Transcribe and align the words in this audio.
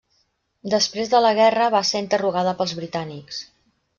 Després 0.73 1.11
de 1.11 1.19
la 1.25 1.33
guerra 1.41 1.67
va 1.77 1.83
ser 1.91 2.03
interrogada 2.05 2.57
pels 2.63 2.75
britànics. 2.83 3.45